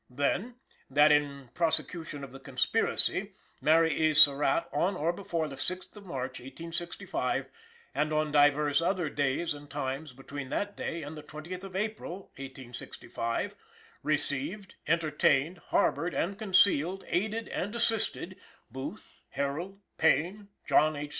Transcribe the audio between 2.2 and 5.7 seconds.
of the conspiracy, Mary E. Surratt, on or before the